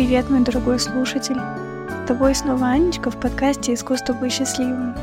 [0.00, 1.36] Привет, мой дорогой слушатель!
[1.36, 4.94] С тобой снова Анечка в подкасте «Искусство быть счастливым».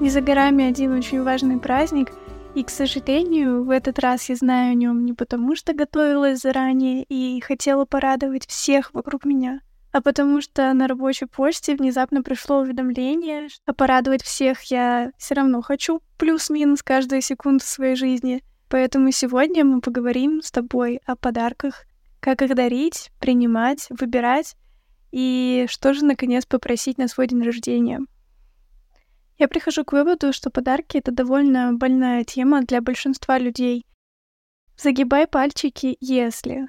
[0.00, 2.12] Не за горами один очень важный праздник,
[2.54, 7.04] и, к сожалению, в этот раз я знаю о нем не потому, что готовилась заранее
[7.04, 9.60] и хотела порадовать всех вокруг меня,
[9.92, 15.60] а потому что на рабочей почте внезапно пришло уведомление, что порадовать всех я все равно
[15.60, 18.42] хочу, плюс-минус каждую секунду своей жизни.
[18.70, 21.84] Поэтому сегодня мы поговорим с тобой о подарках,
[22.20, 24.56] как их дарить, принимать, выбирать
[25.10, 28.00] и что же, наконец, попросить на свой день рождения.
[29.38, 33.86] Я прихожу к выводу, что подарки— это довольно больная тема для большинства людей.
[34.76, 36.68] Загибай пальчики, если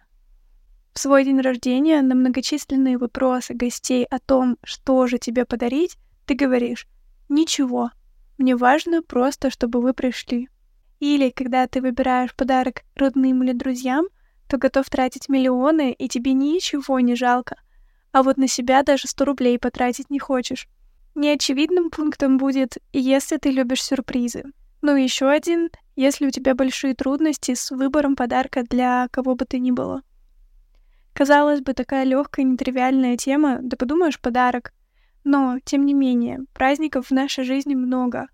[0.94, 6.36] в свой день рождения на многочисленные вопросы гостей о том, что же тебе подарить, ты
[6.36, 6.88] говоришь
[7.27, 7.91] «Ничего,
[8.38, 10.50] мне важно просто, чтобы вы пришли».
[11.00, 14.08] Или когда ты выбираешь подарок родным или друзьям—
[14.50, 17.55] то готов тратить миллионы, и тебе ничего не жалко.
[18.11, 20.67] А вот на себя даже 100 рублей потратить не хочешь.
[21.16, 24.44] Неочевидным пунктом будет, если ты любишь сюрпризы.
[24.81, 29.45] Ну и еще один, если у тебя большие трудности с выбором подарка для кого бы
[29.45, 30.02] то ни было.
[31.14, 34.73] Казалось бы, такая легкая, нетривиальная тема, да подумаешь, подарок.
[35.23, 38.27] Но, тем не менее, праздников в нашей жизни много.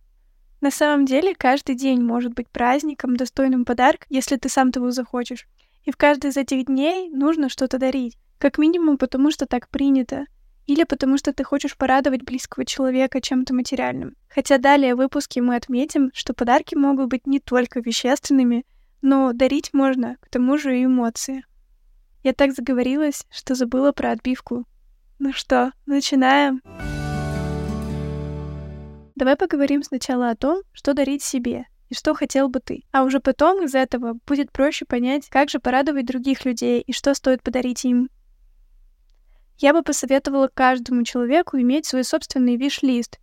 [0.62, 5.48] На самом деле, каждый день может быть праздником, достойным подарка, если ты сам того захочешь.
[5.86, 8.18] И в каждый из этих дней нужно что-то дарить.
[8.38, 10.26] Как минимум потому, что так принято.
[10.66, 14.16] Или потому, что ты хочешь порадовать близкого человека чем-то материальным.
[14.28, 18.66] Хотя далее в выпуске мы отметим, что подарки могут быть не только вещественными,
[19.02, 21.46] но дарить можно, к тому же и эмоции.
[22.24, 24.66] Я так заговорилась, что забыла про отбивку.
[25.20, 26.62] Ну что, начинаем?
[29.16, 32.84] Давай поговорим сначала о том, что дарить себе, и что хотел бы ты.
[32.92, 37.14] А уже потом из этого будет проще понять, как же порадовать других людей и что
[37.14, 38.10] стоит подарить им.
[39.58, 43.20] Я бы посоветовала каждому человеку иметь свой собственный виш-лист.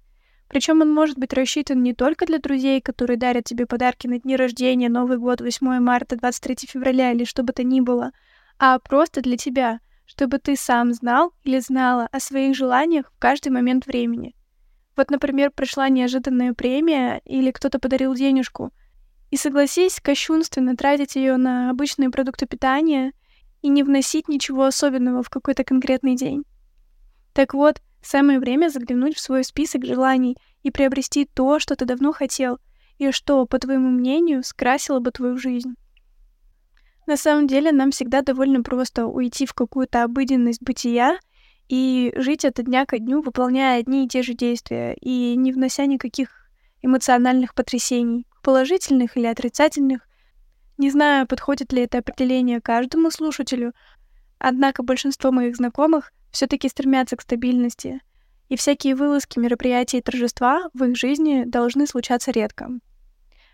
[0.48, 4.36] Причем он может быть рассчитан не только для друзей, которые дарят тебе подарки на дни
[4.36, 8.12] рождения, Новый год, 8 марта, 23 февраля или что бы то ни было,
[8.58, 13.48] а просто для тебя, чтобы ты сам знал или знала о своих желаниях в каждый
[13.48, 14.34] момент времени.
[14.96, 18.72] Вот, например, пришла неожиданная премия или кто-то подарил денежку.
[19.30, 23.12] И согласись, кощунственно тратить ее на обычные продукты питания
[23.62, 26.44] и не вносить ничего особенного в какой-то конкретный день.
[27.32, 32.12] Так вот, самое время заглянуть в свой список желаний и приобрести то, что ты давно
[32.12, 32.58] хотел,
[32.98, 35.74] и что, по твоему мнению, скрасило бы твою жизнь.
[37.06, 41.18] На самом деле, нам всегда довольно просто уйти в какую-то обыденность бытия—
[41.68, 45.86] и жить от дня ко дню, выполняя одни и те же действия и не внося
[45.86, 46.50] никаких
[46.82, 50.06] эмоциональных потрясений, положительных или отрицательных.
[50.78, 53.72] Не знаю, подходит ли это определение каждому слушателю,
[54.38, 58.00] однако большинство моих знакомых все таки стремятся к стабильности,
[58.48, 62.68] и всякие вылазки, мероприятия и торжества в их жизни должны случаться редко.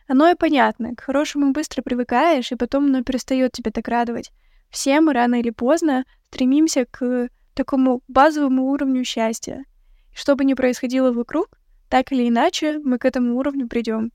[0.09, 4.31] Оно и понятно, к хорошему быстро привыкаешь, и потом оно перестает тебя так радовать.
[4.71, 9.65] Все мы рано или поздно стремимся к такому базовому уровню счастья.
[10.15, 11.49] Что бы ни происходило вокруг,
[11.89, 14.13] так или иначе мы к этому уровню придем.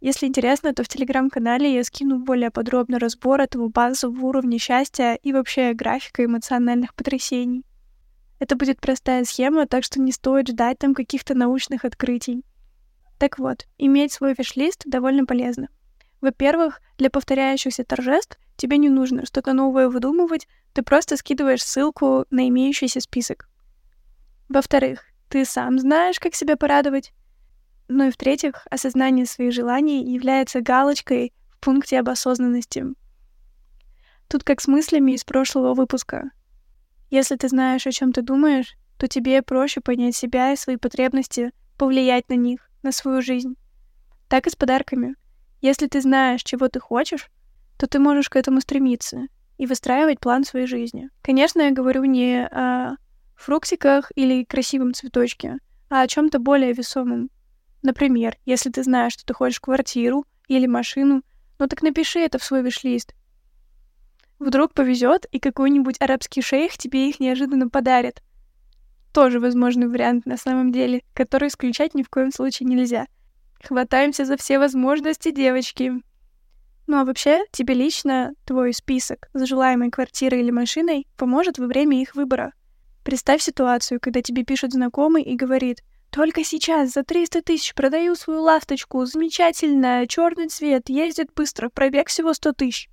[0.00, 5.32] Если интересно, то в телеграм-канале я скину более подробно разбор этого базового уровня счастья и
[5.32, 7.64] вообще графика эмоциональных потрясений.
[8.40, 12.42] Это будет простая схема, так что не стоит ждать там каких-то научных открытий.
[13.18, 15.68] Так вот, иметь свой виш-лист довольно полезно.
[16.20, 22.48] Во-первых, для повторяющихся торжеств тебе не нужно что-то новое выдумывать, ты просто скидываешь ссылку на
[22.48, 23.48] имеющийся список.
[24.48, 27.12] Во-вторых, ты сам знаешь, как себя порадовать.
[27.88, 32.84] Ну и в-третьих, осознание своих желаний является галочкой в пункте об осознанности.
[34.28, 36.30] Тут как с мыслями из прошлого выпуска.
[37.10, 41.52] Если ты знаешь, о чем ты думаешь, то тебе проще понять себя и свои потребности,
[41.78, 43.56] повлиять на них, на свою жизнь.
[44.28, 45.16] Так и с подарками.
[45.60, 47.30] Если ты знаешь, чего ты хочешь,
[47.78, 49.26] то ты можешь к этому стремиться
[49.58, 51.10] и выстраивать план своей жизни.
[51.22, 52.96] Конечно, я говорю не о
[53.36, 55.58] фруктиках или красивом цветочке,
[55.88, 57.30] а о чем-то более весомом.
[57.82, 61.22] Например, если ты знаешь, что ты хочешь квартиру или машину,
[61.58, 63.14] ну так напиши это в свой виш-лист.
[64.38, 68.22] Вдруг повезет, и какой-нибудь арабский шейх тебе их неожиданно подарит.
[69.12, 73.06] Тоже возможный вариант на самом деле, который исключать ни в коем случае нельзя.
[73.62, 75.92] Хватаемся за все возможности, девочки.
[76.86, 82.00] Ну а вообще, тебе лично твой список с желаемой квартирой или машиной поможет во время
[82.00, 82.52] их выбора.
[83.04, 88.42] Представь ситуацию, когда тебе пишет знакомый и говорит, «Только сейчас за 300 тысяч продаю свою
[88.42, 92.90] ласточку, замечательная, черный цвет, ездит быстро, пробег всего 100 тысяч».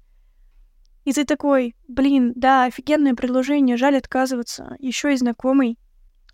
[1.03, 5.77] И ты такой, блин, да, офигенное предложение, жаль отказываться, еще и знакомый.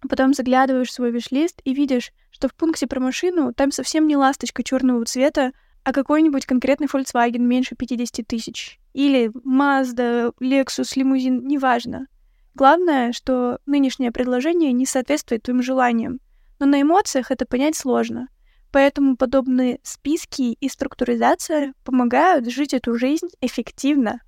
[0.09, 4.17] Потом заглядываешь в свой виш-лист и видишь, что в пункте про машину там совсем не
[4.17, 5.53] ласточка черного цвета,
[5.83, 8.79] а какой-нибудь конкретный Volkswagen меньше 50 тысяч.
[8.93, 12.07] Или Mazda, Lexus, лимузин, неважно.
[12.55, 16.19] Главное, что нынешнее предложение не соответствует твоим желаниям.
[16.59, 18.27] Но на эмоциях это понять сложно.
[18.71, 24.21] Поэтому подобные списки и структуризация помогают жить эту жизнь эффективно.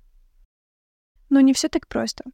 [1.30, 2.24] Но не все так просто.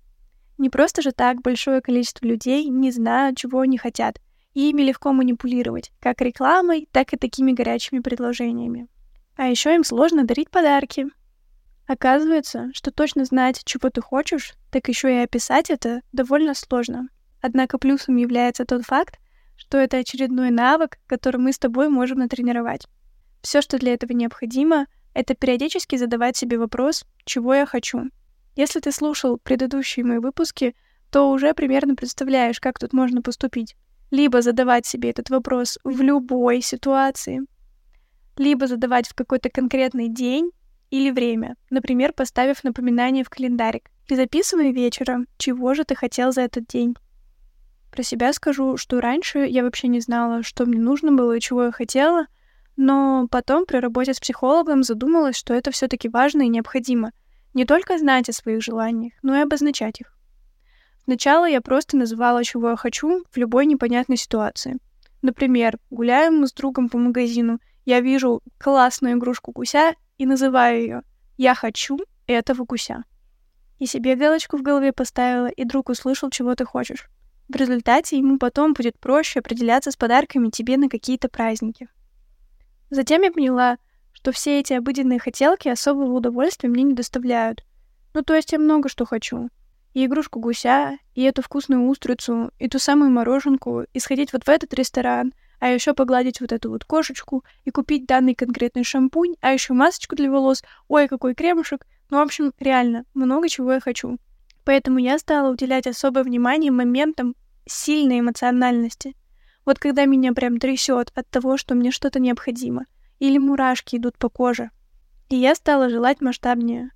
[0.63, 4.21] Не просто же так большое количество людей не знают, чего они хотят,
[4.55, 8.87] и ими легко манипулировать, как рекламой, так и такими горячими предложениями.
[9.35, 11.07] А еще им сложно дарить подарки.
[11.89, 17.09] Оказывается, что точно знать, чего ты хочешь, так еще и описать это довольно сложно.
[17.41, 19.19] Однако плюсом является тот факт,
[19.57, 22.87] что это очередной навык, который мы с тобой можем натренировать.
[23.41, 28.13] Все, что для этого необходимо, это периодически задавать себе вопрос, чего я хочу.
[28.55, 30.75] Если ты слушал предыдущие мои выпуски,
[31.11, 33.77] то уже примерно представляешь, как тут можно поступить.
[34.11, 37.41] Либо задавать себе этот вопрос в любой ситуации,
[38.37, 40.51] либо задавать в какой-то конкретный день
[40.91, 43.91] или время, например, поставив напоминание в календарик.
[44.09, 46.95] И записывай вечером, чего же ты хотел за этот день.
[47.91, 51.65] Про себя скажу, что раньше я вообще не знала, что мне нужно было и чего
[51.65, 52.27] я хотела,
[52.77, 57.13] но потом при работе с психологом задумалась, что это все таки важно и необходимо.
[57.55, 60.17] Не только знать о своих желаниях, но и обозначать их.
[61.05, 64.79] Сначала я просто называла, чего я хочу в любой непонятной ситуации.
[65.21, 71.03] Например, гуляем мы с другом по магазину, я вижу классную игрушку гуся и называю ее
[71.37, 73.05] «Я хочу этого гуся».
[73.79, 77.09] И себе галочку в голове поставила, и друг услышал, чего ты хочешь.
[77.49, 81.89] В результате ему потом будет проще определяться с подарками тебе на какие-то праздники.
[82.91, 83.79] Затем я поняла,
[84.23, 87.65] что все эти обыденные хотелки особого удовольствия мне не доставляют.
[88.15, 89.49] Ну, то есть я много что хочу.
[89.95, 94.49] И игрушку гуся, и эту вкусную устрицу, и ту самую мороженку, и сходить вот в
[94.49, 99.53] этот ресторан, а еще погладить вот эту вот кошечку, и купить данный конкретный шампунь, а
[99.53, 101.85] еще масочку для волос, ой, какой кремушек.
[102.09, 104.19] Ну, в общем, реально, много чего я хочу.
[104.65, 107.35] Поэтому я стала уделять особое внимание моментам
[107.67, 109.17] сильной эмоциональности.
[109.65, 112.87] Вот когда меня прям трясет от того, что мне что-то необходимо,
[113.23, 114.73] или мурашки идут по коже.
[115.29, 116.91] И я стала желать масштабнее.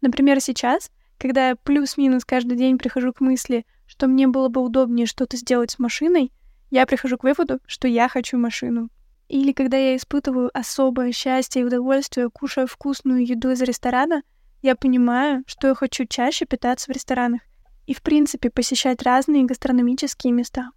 [0.00, 5.06] Например, сейчас, когда я плюс-минус каждый день прихожу к мысли, что мне было бы удобнее
[5.06, 6.32] что-то сделать с машиной,
[6.70, 8.88] я прихожу к выводу, что я хочу машину.
[9.28, 14.22] Или когда я испытываю особое счастье и удовольствие, кушая вкусную еду из ресторана,
[14.62, 17.42] я понимаю, что я хочу чаще питаться в ресторанах
[17.84, 20.70] и, в принципе, посещать разные гастрономические места.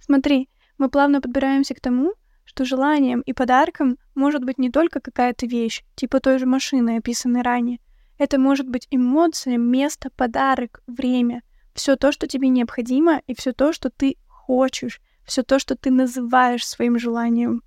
[0.00, 0.48] Смотри,
[0.78, 2.14] мы плавно подбираемся к тому,
[2.46, 7.42] что желанием и подарком может быть не только какая-то вещь, типа той же машины, описанной
[7.42, 7.80] ранее.
[8.16, 11.42] Это может быть эмоция, место, подарок, время.
[11.74, 15.90] Все то, что тебе необходимо, и все то, что ты хочешь, все то, что ты
[15.90, 17.62] называешь своим желанием.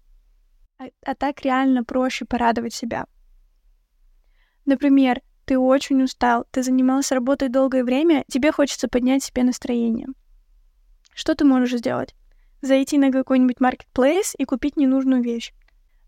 [0.80, 3.06] А, а так реально проще порадовать себя.
[4.66, 10.08] Например, ты очень устал, ты занимался работой долгое время, тебе хочется поднять себе настроение.
[11.14, 12.16] Что ты можешь сделать?
[12.62, 15.54] Зайти на какой-нибудь маркетплейс и купить ненужную вещь.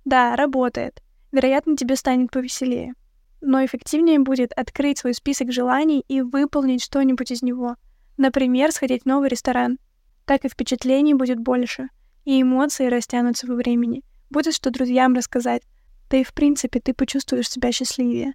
[0.05, 1.01] Да, работает.
[1.31, 2.93] Вероятно, тебе станет повеселее.
[3.39, 7.75] Но эффективнее будет открыть свой список желаний и выполнить что-нибудь из него.
[8.17, 9.79] Например, сходить в новый ресторан.
[10.25, 11.89] Так и впечатлений будет больше,
[12.25, 14.03] и эмоции растянутся во времени.
[14.29, 15.63] Будет что друзьям рассказать.
[16.09, 18.33] Да и в принципе ты почувствуешь себя счастливее.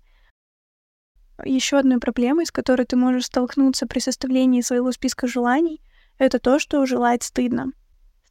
[1.44, 5.82] Еще одной проблемой, с которой ты можешь столкнуться при составлении своего списка желаний,
[6.18, 7.72] это то, что желать стыдно.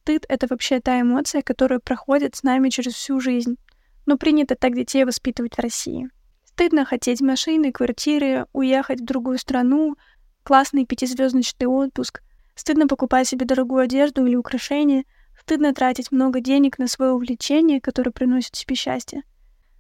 [0.06, 3.58] Стыд— это вообще та эмоция, которая проходит с нами через всю жизнь.
[4.06, 6.12] Но принято так детей воспитывать в России.
[6.44, 9.96] Стыдно хотеть машины, квартиры, уехать в другую страну,
[10.44, 12.22] классный пятизвездочный отпуск.
[12.54, 15.06] Стыдно покупать себе дорогую одежду или украшения.
[15.42, 19.24] Стыдно тратить много денег на свое увлечение, которое приносит тебе счастье.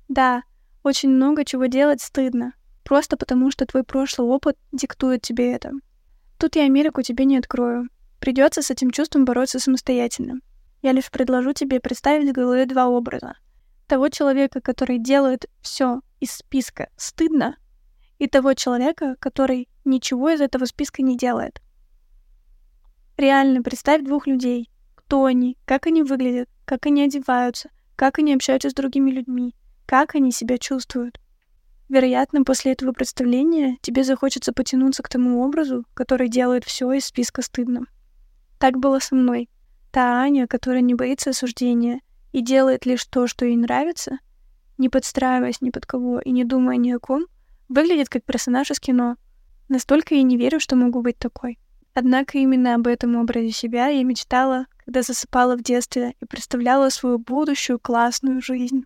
[0.07, 0.41] Да,
[0.81, 2.53] очень много чего делать стыдно.
[2.83, 5.71] Просто потому, что твой прошлый опыт диктует тебе это.
[6.39, 7.89] Тут я Америку тебе не открою.
[8.19, 10.39] Придется с этим чувством бороться самостоятельно.
[10.81, 13.35] Я лишь предложу тебе представить в голове два образа.
[13.87, 17.57] Того человека, который делает все из списка стыдно,
[18.17, 21.61] и того человека, который ничего из этого списка не делает.
[23.17, 24.69] Реально представь двух людей.
[24.95, 29.55] Кто они, как они выглядят, как они одеваются, как они общаются с другими людьми,
[29.85, 31.19] как они себя чувствуют.
[31.87, 37.43] Вероятно, после этого представления тебе захочется потянуться к тому образу, который делает все из списка
[37.43, 37.87] стыдным.
[38.59, 39.49] Так было со мной.
[39.91, 44.19] Та Аня, которая не боится осуждения и делает лишь то, что ей нравится,
[44.77, 47.25] не подстраиваясь ни под кого и не думая ни о ком,
[47.67, 49.17] Выглядит как персонаж из кино.
[49.69, 51.57] Настолько я не верю, что могу быть такой.
[51.93, 57.17] Однако именно об этом образе себя я мечтала, когда засыпала в детстве и представляла свою
[57.17, 58.85] будущую классную жизнь.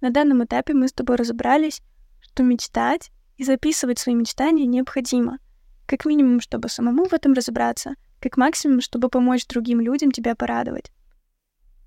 [0.00, 1.80] На данном этапе мы с тобой разобрались,
[2.20, 5.38] что мечтать и записывать свои мечтания необходимо.
[5.86, 10.90] Как минимум, чтобы самому в этом разобраться, как максимум, чтобы помочь другим людям тебя порадовать.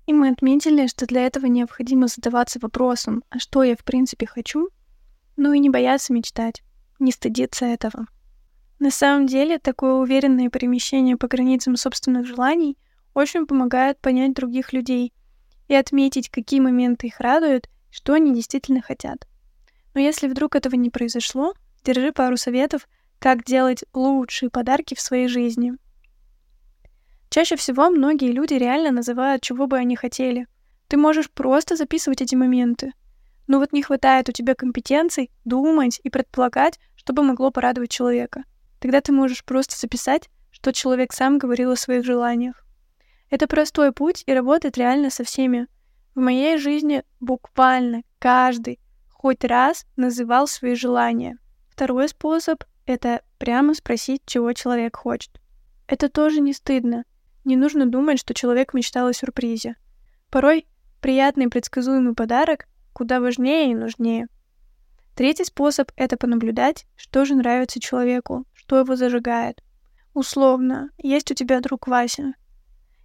[0.06, 4.68] И мы отметили, что для этого необходимо задаваться вопросом, а что я в принципе хочу,
[5.36, 6.62] ну и не бояться мечтать,
[6.98, 8.06] не стыдиться этого.
[8.78, 12.78] На самом деле, такое уверенное перемещение по границам собственных желаний
[13.12, 15.12] очень помогает понять других людей
[15.66, 19.26] и отметить, какие моменты их радуют, что они действительно хотят.
[19.94, 22.88] Но если вдруг этого не произошло, держи пару советов,
[23.18, 25.74] как делать лучшие подарки в своей жизни.
[27.30, 30.46] Чаще всего многие люди реально называют, чего бы они хотели.
[30.88, 32.92] Ты можешь просто записывать эти моменты.
[33.46, 38.44] Но вот не хватает у тебя компетенций думать и предполагать, чтобы могло порадовать человека.
[38.78, 42.64] Тогда ты можешь просто записать, что человек сам говорил о своих желаниях.
[43.30, 45.66] Это простой путь и работает реально со всеми.
[46.14, 51.38] В моей жизни буквально каждый хоть раз называл свои желания.
[51.68, 55.40] Второй способ— это прямо спросить, чего человек хочет.
[55.86, 57.04] Это тоже не стыдно.
[57.44, 59.76] Не нужно думать, что человек мечтал о сюрпризе.
[60.30, 60.66] Порой
[61.00, 64.26] приятный предсказуемый подарок куда важнее и нужнее.
[65.14, 69.62] Третий способ— это понаблюдать, что же нравится человеку, что его зажигает.
[70.14, 72.34] Условно, есть у тебя друг Вася,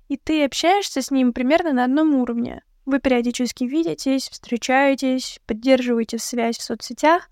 [0.07, 2.63] и ты общаешься с ним примерно на одном уровне.
[2.85, 7.29] Вы периодически видитесь, встречаетесь, поддерживаете связь в соцсетях,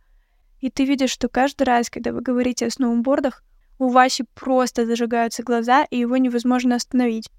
[0.61, 3.43] и ты видишь, что каждый раз, когда вы говорите о сноубордах,
[3.79, 7.29] у Васи просто зажигаются глаза, и его невозможно остановить.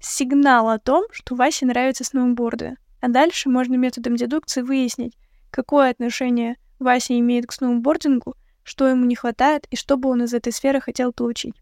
[0.00, 2.76] Сигнал о том, что Васе нравятся сноуборды.
[3.00, 5.16] А дальше можно методом дедукции выяснить,
[5.50, 10.34] какое отношение Вася имеет к сноубордингу, что ему не хватает и что бы он из
[10.34, 11.54] этой сферы хотел получить.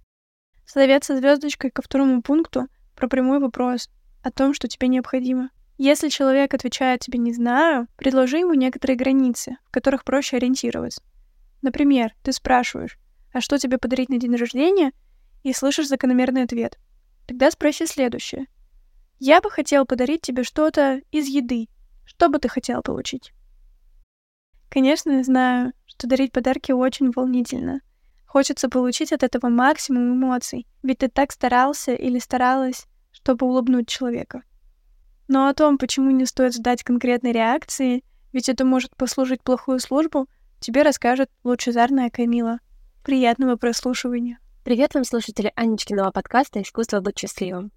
[0.64, 3.90] Совет со звездочкой ко второму пункту про прямой вопрос
[4.22, 5.50] о том, что тебе необходимо.
[5.76, 11.02] Если человек отвечает тебе «не знаю», предложи ему некоторые границы, в которых проще ориентироваться.
[11.62, 12.98] Например, ты спрашиваешь,
[13.32, 14.92] а что тебе подарить на день рождения,
[15.42, 16.78] и слышишь закономерный ответ.
[17.26, 18.46] Тогда спроси следующее.
[19.18, 21.68] Я бы хотел подарить тебе что-то из еды.
[22.04, 23.32] Что бы ты хотел получить?
[24.68, 27.80] Конечно, я знаю, что дарить подарки очень волнительно.
[28.26, 34.42] Хочется получить от этого максимум эмоций, ведь ты так старался или старалась, чтобы улыбнуть человека.
[35.26, 40.28] Но о том, почему не стоит ждать конкретной реакции, ведь это может послужить плохую службу,
[40.60, 42.58] тебе расскажет лучезарная Камила.
[43.02, 44.38] Приятного прослушивания.
[44.64, 47.72] Привет вам, слушатели Анечкиного подкаста «Искусство быть счастливым».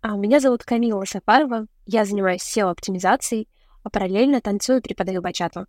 [0.00, 3.48] А, меня зовут Камила Сафарова, я занимаюсь SEO-оптимизацией,
[3.82, 5.66] а параллельно танцую и преподаю бачату.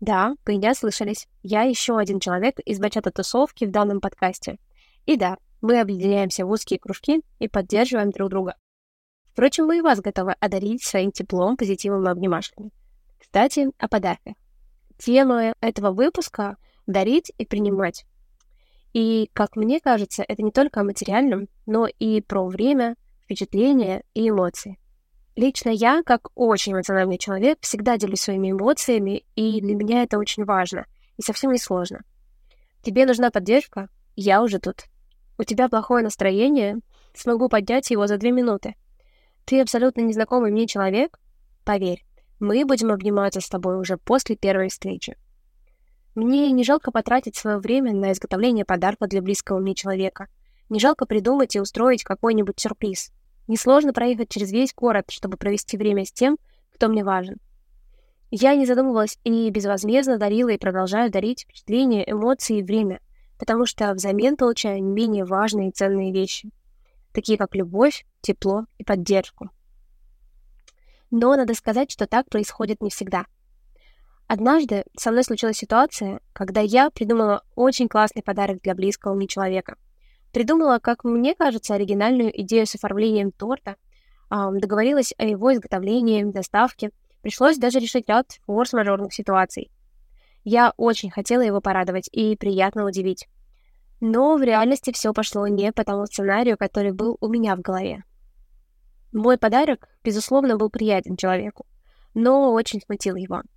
[0.00, 1.26] Да, вы меня слышались.
[1.42, 4.58] Я еще один человек из бачата-тусовки в данном подкасте.
[5.06, 8.56] И да, мы объединяемся в узкие кружки и поддерживаем друг друга.
[9.36, 12.70] Впрочем, мы и вас готовы одарить своим теплом, позитивом и обнимашками.
[13.20, 14.32] Кстати, о подарках.
[14.96, 18.06] Тема этого выпуска— дарить и принимать.
[18.94, 24.30] И, как мне кажется, это не только о материальном, но и про время, впечатления и
[24.30, 24.78] эмоции.
[25.36, 30.46] Лично я, как очень эмоциональный человек, всегда делюсь своими эмоциями, и для меня это очень
[30.46, 30.86] важно
[31.18, 32.00] и совсем не сложно.
[32.80, 33.90] Тебе нужна поддержка?
[34.14, 34.84] Я уже тут.
[35.36, 36.78] У тебя плохое настроение?
[37.12, 38.76] Смогу поднять его за две минуты.
[39.46, 41.20] Ты абсолютно незнакомый мне человек?
[41.64, 42.04] Поверь,
[42.40, 45.16] мы будем обниматься с тобой уже после первой встречи.
[46.16, 50.26] Мне не жалко потратить свое время на изготовление подарка для близкого мне человека.
[50.68, 53.12] Не жалко придумать и устроить какой-нибудь сюрприз.
[53.46, 56.38] Несложно проехать через весь город, чтобы провести время с тем,
[56.74, 57.36] кто мне важен.
[58.32, 63.00] Я не задумывалась и безвозмездно дарила и продолжаю дарить впечатления, эмоции и время,
[63.38, 66.50] потому что взамен получаю не менее важные и ценные вещи,
[67.16, 69.50] такие как любовь, тепло и поддержку.
[71.10, 73.26] Но надо сказать, что так происходит не всегда—
[74.28, 79.76] Однажды со мной случилась ситуация, когда я придумала очень классный подарок для близкого мне человека.
[80.32, 83.76] Придумала, как мне кажется, оригинальную идею с оформлением торта,
[84.28, 86.90] договорилась о его изготовлении, доставке.
[87.22, 89.70] Пришлось даже решить ряд форс-мажорных ситуаций.
[90.42, 93.28] Я очень хотела его порадовать и приятно удивить.
[94.00, 98.04] Но в реальности все пошло не по тому сценарию, который был у меня в голове.
[99.12, 101.66] Мой подарок, безусловно, был приятен человеку,
[102.14, 103.42] но очень смутил его—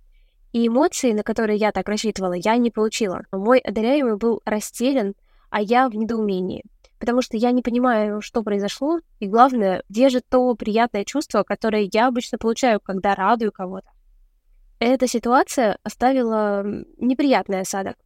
[0.52, 3.22] и эмоции, на которые я так рассчитывала, я не получила.
[3.30, 5.14] Мой одаряемый был растерян,
[5.48, 6.64] а я в недоумении.
[6.98, 11.88] Потому что я не понимаю, что произошло, и главное, где же то приятное чувство, которое
[11.92, 13.88] я обычно получаю, когда радую кого-то.
[14.80, 16.64] Эта ситуация оставила
[16.98, 17.96] неприятный осадок.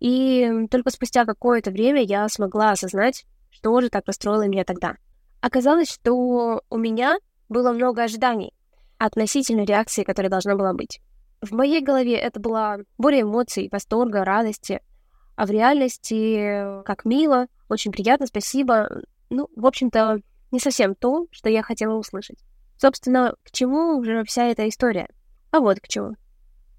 [0.00, 4.96] И только спустя какое-то время я смогла осознать, что же так расстроило меня тогда.
[5.40, 7.16] Оказалось, что у меня
[7.48, 8.52] было много ожиданий
[8.98, 11.00] относительно реакции, которая должна была быть.
[11.40, 14.80] В моей голове это была буря эмоций, восторга, радости,
[15.36, 18.88] а в реальности как мило, очень приятно, спасибо.
[19.30, 20.20] Ну, в общем-то,
[20.52, 22.38] не совсем то, что я хотела услышать.
[22.76, 25.08] Собственно, к чему уже вся эта история?
[25.50, 26.14] А вот к чему.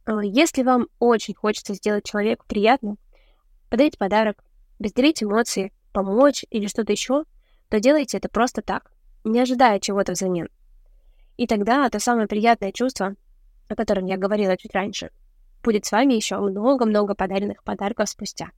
[0.05, 2.95] А, если вам очень хочется сделать человеку приятно,
[3.75, 4.41] подарить подарок,
[4.79, 7.25] разделить эмоции, помочь или что-то еще,
[7.67, 8.89] то делайте это просто так,
[9.25, 10.48] не ожидая чего-то взамен.
[11.36, 13.15] И тогда то самое приятное чувство,
[13.67, 15.10] о котором я говорила чуть раньше,
[15.62, 18.51] будет с вами еще много-много подаренных подарков спустя.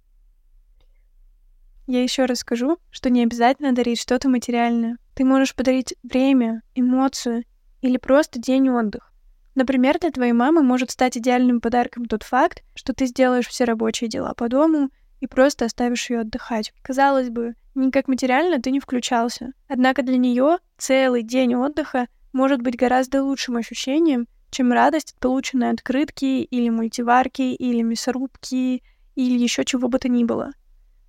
[1.88, 5.00] Я еще раз скажу, что не обязательно дарить что-то материальное.
[5.16, 7.44] Ты можешь подарить время, эмоцию
[7.82, 9.10] или просто день отдыха.
[9.56, 14.12] Например, для твоей мамы может стать идеальным подарком тот факт, что ты сделаешь все рабочие
[14.12, 16.74] дела по дому и просто оставишь ее отдыхать.
[16.82, 19.54] Казалось бы, никак материально ты не включался.
[19.68, 25.72] Однако для нее целый день отдыха может быть гораздо лучшим ощущением, чем радость от полученной
[25.72, 28.84] открытки или мультиварки или мясорубки
[29.16, 30.52] или еще чего бы то ни было.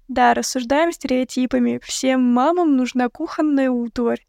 [0.08, 1.80] Да, рассуждаем стереотипами.
[1.82, 4.26] Всем мамам нужна кухонная утварь.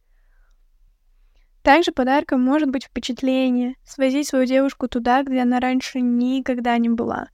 [1.64, 7.30] Также подарком может быть впечатление, свозить свою девушку туда, где она раньше никогда не была,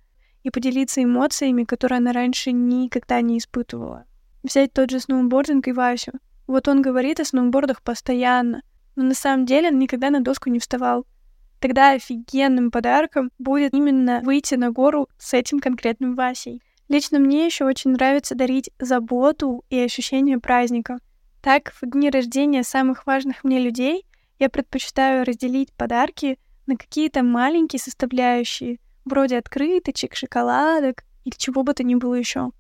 [0.46, 4.06] и поделиться эмоциями, которые она раньше никогда не испытывала.
[4.44, 6.12] Взять тот же сноубординг и Васю.
[6.46, 8.62] Вот он говорит о сноубордах постоянно,
[8.96, 11.08] но на самом деле он никогда на доску не вставал.
[11.60, 16.62] Тогда офигенным подарком будет именно выйти на гору с этим конкретным Васей.
[16.90, 21.00] Лично мне еще очень нравится дарить заботу и ощущение праздника.
[21.42, 24.06] Так, в дни рождения самых важных мне людей
[24.38, 26.38] я предпочитаю разделить подарки
[26.68, 32.52] на какие-то маленькие составляющие, вроде открыточек, шоколадок или чего бы то ни было еще.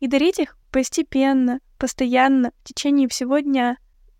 [0.00, 3.76] И дарить их постепенно, постоянно, в течение всего дня.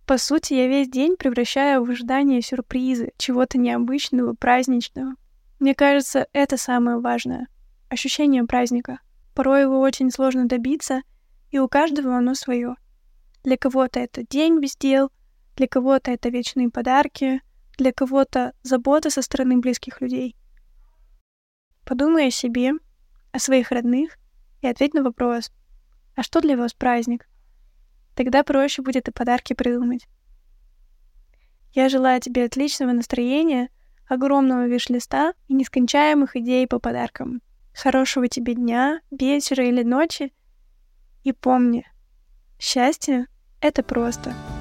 [0.07, 5.15] По сути, я весь день превращаю в ожидание сюрпризы, чего-то необычного, праздничного.
[5.59, 7.49] Мне кажется, это самое важное.
[7.89, 9.01] Ощущение праздника.
[9.35, 11.03] Порой его очень сложно добиться,
[11.51, 12.75] и у каждого оно свое.
[13.45, 15.11] Для кого-то это день без дел—
[15.57, 17.43] для кого-то это вечные подарки,
[17.77, 20.35] для кого-то забота со стороны близких людей.
[21.85, 22.73] Подумай о себе,
[23.33, 24.19] о своих родных
[24.61, 25.51] и ответь на вопрос,
[26.15, 27.29] а что для вас праздник?
[28.15, 30.07] Тогда проще будет и подарки придумать.
[31.73, 33.71] Я желаю тебе отличного настроения,
[34.07, 37.41] огромного виш-листа и нескончаемых идей по подаркам.
[37.75, 40.33] Хорошего тебе дня, вечера или ночи.
[41.25, 41.87] И помни,
[42.59, 43.27] счастье—
[43.61, 44.35] это просто—